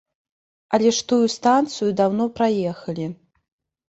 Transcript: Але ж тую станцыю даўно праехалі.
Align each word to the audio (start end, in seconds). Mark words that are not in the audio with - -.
Але 0.77 0.93
ж 0.99 1.03
тую 1.11 1.27
станцыю 1.33 1.89
даўно 1.99 2.25
праехалі. 2.39 3.05